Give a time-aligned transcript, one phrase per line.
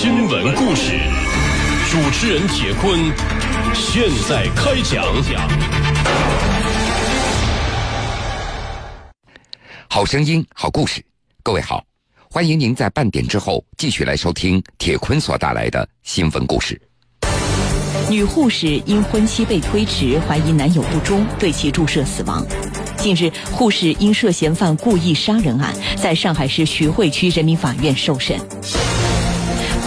[0.00, 0.92] 新闻故事，
[1.90, 3.12] 主持人铁坤，
[3.74, 5.04] 现在开讲。
[9.88, 11.04] 好声音，好故事，
[11.42, 11.82] 各位好，
[12.30, 16.80] 欢迎您在半点之后继续来收听铁坤所带来的新闻故事。
[18.08, 22.46] 女护士因婚期被推迟，怀疑男友不忠，对其注射死亡。
[22.98, 28.38] 近日，护士因涉嫌犯故意杀人案，在上海市徐汇区人民法院受审。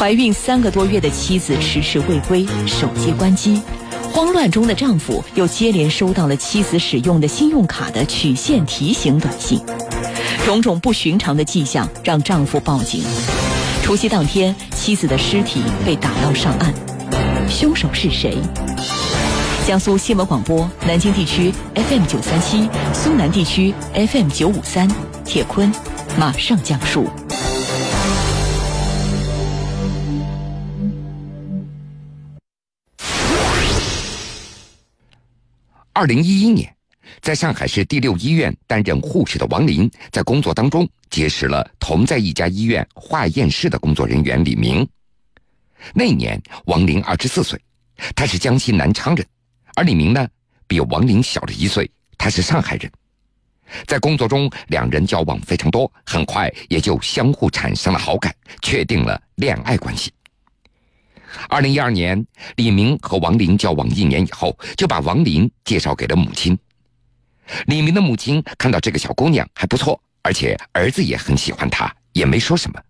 [0.02, 3.61] 怀孕三个多月的妻子迟迟未归，手机关机，
[4.11, 9.61] 慌乱中的丈夫又接连收到了妻子使用的信用卡的取现提醒短信，
[10.43, 13.04] 种种不寻常的迹象让丈夫报警。
[13.83, 16.74] 除夕当天，妻子的尸体被打捞上岸，
[17.47, 18.36] 凶手是谁？
[19.68, 24.89] 江苏新闻广播南京地区 FM 九三七，苏南地区 FM 九五三，
[25.24, 25.71] 铁坤
[26.18, 27.05] 马上讲述。
[36.02, 36.75] 二零一一年，
[37.21, 44.83] 在上海市第六医院担任护士的王林，在工作当中结识了同在一家医院化验室的工作人员李明。
[45.94, 47.61] 那年，王林二十四岁，
[48.16, 49.23] 他是江西南昌人。
[49.75, 50.27] 而李明呢，
[50.66, 52.91] 比王林小了一岁，他是上海人。
[53.85, 60.11] 在工作中，两人交往非常多，很快也就相互产生了好感，确定了恋爱关系。
[61.49, 66.57] 二零一二年，李明和王林交往一年以后，就把王林介绍给了母亲。
[67.67, 72.81] 李明的母亲看到这个小姑娘还不错，而且儿子也很喜欢她，也没说什么。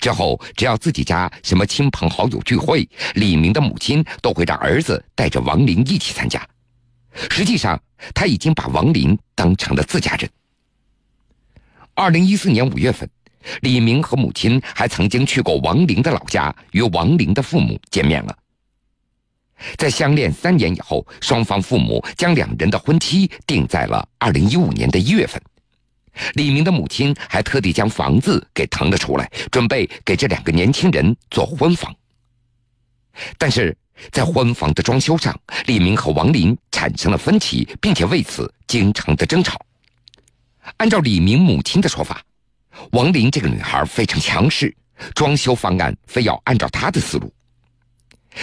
[0.00, 6.46] 之后，只要自己家什么亲朋好友聚会，李明的母亲都会让儿子带着王林一起参加。
[7.30, 7.80] 实际上，
[8.14, 10.28] 他已经把王林当成了自家人。
[11.94, 13.08] 二零一四年五月份，
[13.60, 18.36] 李明和母亲还曾经去过王林的老家，与王林的父母见面了。
[19.76, 25.40] 在相恋三年以后，双方父母将两人的婚期定在了二零一五年的一月份。
[26.34, 31.94] 李明的母亲还特地将房子给腾了出来，准备给这两个年轻人做婚房。
[33.36, 33.76] 但是
[34.12, 35.36] 在婚房的装修上，
[35.66, 39.60] 李明和王林产生了分歧，并且为此经常的争吵。
[40.76, 42.22] 按照李明母亲的说法，
[42.92, 44.74] 王林这个女孩非常强势，
[45.14, 47.32] 装修方案非要按照她的思路。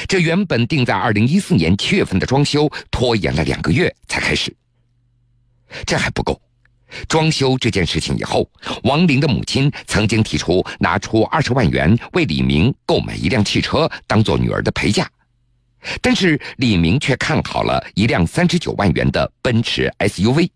[0.08, 4.56] 这原本定在二零一四年七月份的装修，拖延了两个月才开始。
[5.86, 6.40] 这还不够。
[7.08, 8.50] 装修这件事情以后，
[8.84, 15.10] 王林的母亲曾经提出拿出二十万元为李明购买一辆汽车，当做女儿的陪嫁。
[16.02, 20.50] 但是李明却看好了一辆三十九万元的奔驰 SUV，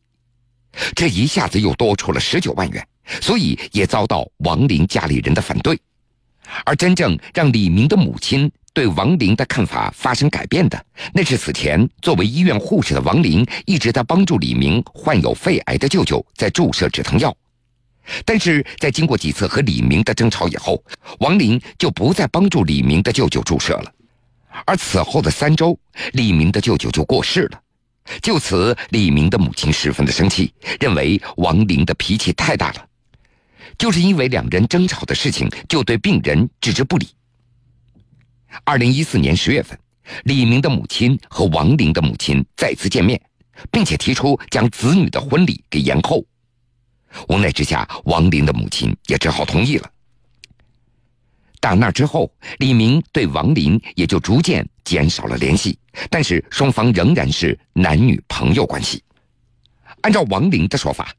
[0.95, 2.87] 这一下子又多出了十九万元，
[3.21, 5.79] 所以也遭到王林家里人的反对。
[6.65, 8.51] 而真正让李明的母亲。
[8.71, 17.35] 对王林的看法发生改变的，那是此前作为医院护士的王林一直在帮助李明患有肺癌的舅舅在注射止疼药，
[18.23, 20.81] 但是在经过几次和李明的争吵以后，
[21.19, 23.91] 王林就不再帮助李明的舅舅注射了。
[24.65, 25.77] 而此后的三周，
[26.13, 27.59] 李明的舅舅就过世了，
[28.21, 32.85] 就此李明的母亲十分的生气，认为王林的脾气太大了，
[33.77, 37.07] 就是因为两人争吵的事情就对病人置之不理。
[38.63, 39.77] 二零一四年十月份，
[40.23, 43.21] 李明的母亲和王林的母亲再次见面，
[43.71, 46.25] 并且提出将子女的婚礼给延后。
[47.27, 49.91] 无奈之下，王林的母亲也只好同意了。
[51.59, 55.77] 打那之后，李明对王林也就逐渐减少了联系，
[56.09, 59.03] 但是双方仍然是男女朋友关系。
[60.01, 61.13] 按照王林的说法。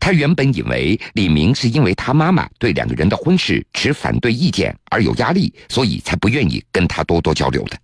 [0.00, 7.78] 他原本以为李明是因为他妈妈对两个人的婚事持反对意见而有压力，所以才不愿意跟他多多交流的。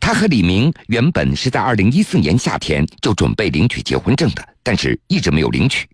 [0.00, 5.88] 他和李明原本是在二零一四年夏天就准备领取结婚证的，但是一直没有领取。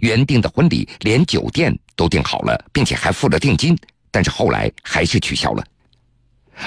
[0.00, 3.76] 原定的婚礼连酒店都订好了，并且还付了定金，
[4.10, 5.64] 但是后来还是取消了。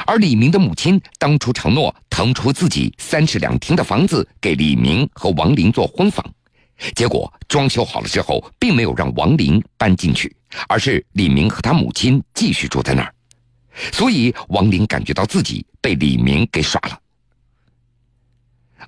[0.06, 6.24] 而李明的母亲当初承诺腾出自己三室两厅的房子给李明和王林做婚房。
[6.96, 10.36] 结果装修好了之后，并没有让王林搬进去，
[10.68, 13.14] 而是李明和他母亲继续住在那儿，
[13.92, 17.00] 所以王林感觉到自己被李明给耍了。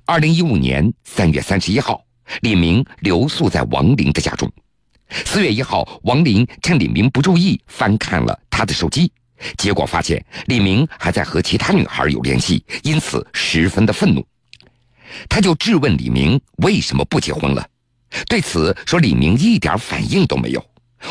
[0.06, 2.02] 二零一五年三月三十一号，
[2.40, 4.50] 李明留宿在王林的家中。
[5.26, 9.12] 四月一号，王林趁李明不注意翻看了他的手机，
[9.58, 14.26] 结果发现李明还在和其他女孩有联系，因此十分的愤怒，
[15.28, 17.68] 他就质问李明为什么不结婚了。
[18.28, 20.64] 对此，说李明一点反应都没有，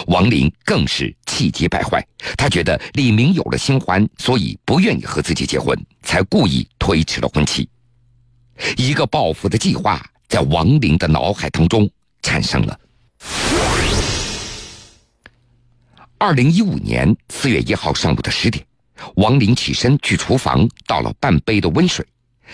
[0.07, 2.05] 王林更是气急败坏。
[2.37, 7.67] 他觉得李明有了新欢，所以不愿意和自己结婚，才故意推迟了婚期。
[8.77, 11.89] 一个报复的计划在王林的脑海当中
[12.21, 12.79] 产生了。
[16.17, 18.63] 二零一五年四月一号上午的十点，
[19.15, 22.05] 王林起身去厨房倒了半杯的温水，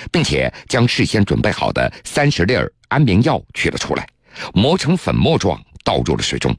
[0.09, 2.55] 并且将事先准备好的三十粒
[2.87, 4.07] 安眠药取了出来，
[4.53, 6.55] 磨成粉末状倒入了水中。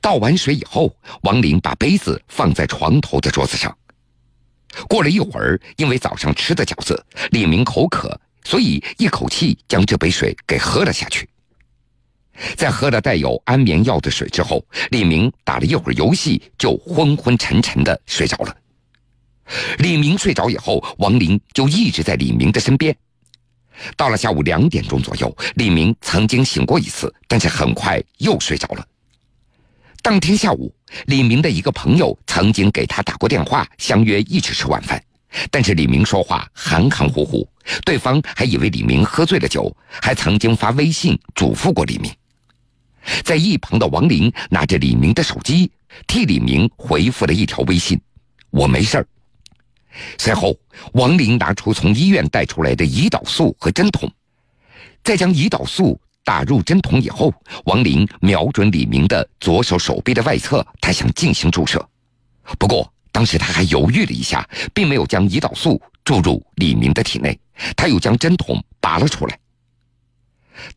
[0.00, 3.76] 倒完水以后，王林把杯子放在床头的桌子上。
[4.88, 11.28] 过了一会儿，因为早上吃的饺子，李明口渴，所以一口气将这杯水给喝了下去。
[12.56, 18.56] 在喝了带有安眠药的水之后，李明打了一会儿游戏，就昏昏沉沉的睡着了。
[19.78, 22.94] 李明睡着以后，王林就一直在李明的身边。
[23.96, 28.86] 到了下午两点钟左右，李明曾经醒过一次，但是很快又睡着了。
[30.02, 30.72] 当天下午，
[31.06, 35.02] 李明的一个朋友曾经给他打过电话，相约一起吃晚饭，
[35.50, 37.48] 但是李明说话含含糊糊，
[37.84, 42.12] 对方还以为李明喝醉了酒，还曾经发微信嘱咐过李明。
[43.24, 45.70] 在一旁的王林拿着李明的手机，
[46.06, 48.00] 替李明回复了一条微信
[48.50, 49.06] ：“我没事儿。”
[50.18, 50.56] 随后，
[50.92, 54.10] 王林拿出从医院带出来的胰岛素和针筒，
[55.02, 57.32] 在将胰岛素打入针筒以后，
[57.64, 61.86] 王林瞄准李明的左手手臂的外侧，他想进行注射。
[62.58, 67.38] 不过，当时他还犹豫了一下，并没有将胰岛素注入李明的体内，
[67.76, 69.38] 他又将针筒拔了出来。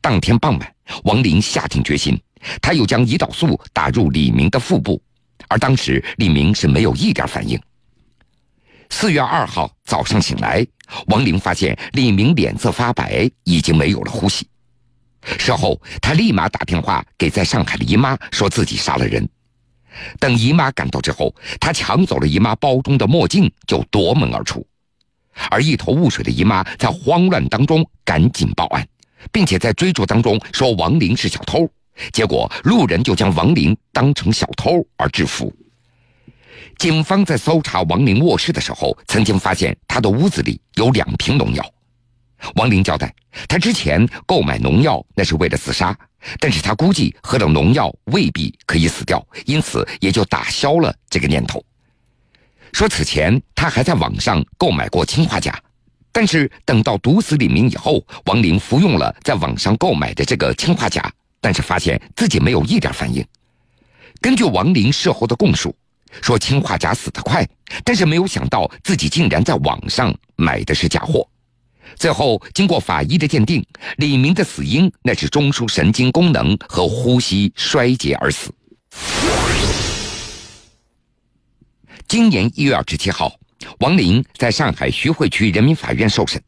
[0.02, 2.20] 当天傍晚，王林下定决心，
[2.62, 5.02] 他又将胰岛素打入李明的腹部，
[5.48, 7.60] 而当时李明是没有一点反应。
[8.90, 10.66] 四月二号早上醒来，
[11.08, 14.48] 王玲发现李明脸色发白，已经没有了呼吸。
[15.38, 19.28] 事后，他立马打电话给在上海的姨妈，说自己杀了人。
[20.20, 24.66] 等姨妈赶到之后，他抢走了姨妈包中的墨镜，就夺门而出。
[25.50, 28.86] 而一头雾水的姨妈在慌乱当中赶紧报案。
[29.32, 31.70] 并且在追逐当中说王玲是小偷，
[32.14, 35.54] 结果路人就将王玲当成小偷而制服。
[36.78, 41.64] 警方在搜查王林卧室的时候，曾经发现他的屋子里有两瓶农药。
[42.56, 43.14] 王林交代，
[43.48, 45.98] 他之前购买农药那是为了自杀，
[46.40, 51.64] 但是他估计喝了农药未必可以死掉，因此也就打消了这个念头。
[52.72, 55.62] 说此前他还在网上购买过氰化钾。
[56.12, 63.24] 但是等到毒死李明以后，王林服用了在网上购买的这个氰化钾，但是发现自己没有一点反应。
[64.20, 65.74] 根据王林事后的供述，
[66.22, 67.48] 说氰化钾死得快，
[67.84, 71.28] 但是没有想到自己竟然在网上买的是假货。
[71.96, 73.66] 最后经过法医的鉴定，
[73.98, 78.54] 李明的死因那是中枢神经功能和呼吸衰竭而死。
[82.08, 83.34] 今年一月二十七号。
[83.80, 86.42] 王林在上海徐汇区人民法院受审，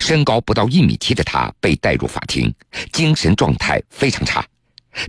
[0.00, 2.52] 身高不到一米七的他被带入法庭，
[2.92, 4.44] 精神状态非常差，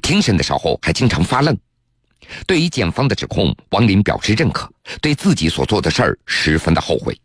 [0.03, 1.57] 庭审的时候还经常发愣。
[2.45, 4.71] 对于检方的指控，王林表示认可，
[5.01, 7.17] 对自己所做的事儿十分的后悔。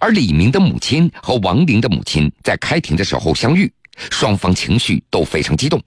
[0.00, 3.70] 而李明的母亲和王林的母亲在开庭的时候相遇，
[4.10, 5.82] 双方情绪都非常激动。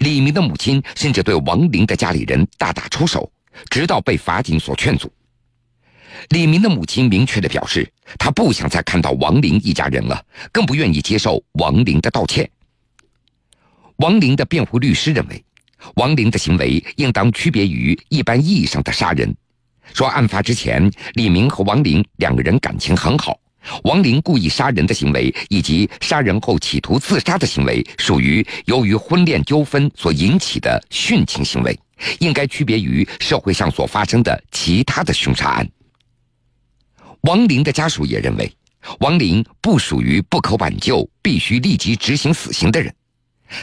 [0.00, 3.30] 李明的母亲甚至对王林的家里人大打出手，
[3.70, 5.12] 直到被法警所劝阻。
[6.30, 12.50] 李明的母亲明确的表示，她不想再看到王林一家人了，更不愿意接受王林的道歉。
[13.98, 15.44] 王林的辩护律师认为，
[15.94, 19.34] 王林的行为应当区别于一般意义上的杀人。
[19.94, 23.38] 说案发之前，李明和王林两个人感情很好，
[23.84, 31.78] 王林故意杀人的行为以及杀人后企图自杀的行为，属于由于婚恋纠纷所引起的殉情行为，
[32.18, 35.68] 应该区别于社会上所发生的其他的凶杀案。
[37.22, 38.52] 王林的家属也认为，
[39.00, 42.94] 王林不属于不可挽救、必须立即执行死刑的人。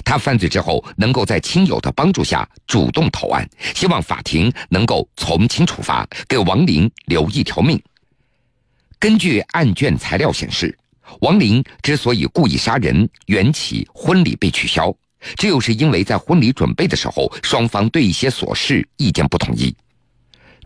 [0.04, 7.82] 他犯罪之后，能够在亲友的帮助下主动投案，希望法庭能够从轻处罚，给王林留一条命。
[8.98, 10.76] 根据案卷材料显示，
[11.22, 14.92] 王林之所以故意杀人，缘起婚礼被取消，
[15.36, 19.76] 这又是因为在婚礼准备的时候，双方对一些琐事意见不统一。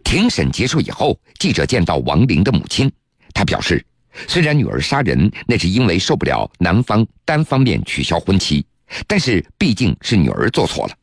[0.04, 2.90] 庭审结束以后，记者见到王玲的母亲，
[3.34, 3.86] 她表示，
[4.28, 8.66] 虽然女儿杀人那是因为受不了男方单方面取消婚期，
[9.08, 10.94] 但是毕竟是女儿做错了。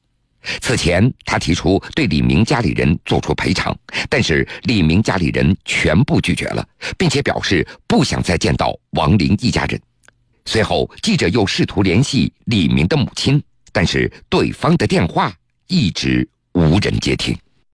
[0.60, 3.76] 此前，他提出对李明家里人做出赔偿，
[4.08, 6.66] 但是李明家里人全部拒绝了，
[6.96, 9.80] 并且表示不想再见到王林一家人。
[10.44, 15.34] 随后，记者又试图联系李明的母亲，但是对方的电话
[15.66, 17.36] 一直无人接听。